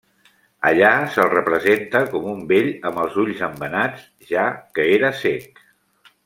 [0.69, 4.47] Allà se'l representa com un vell amb els ulls embenats, ja
[4.79, 5.63] que era cec.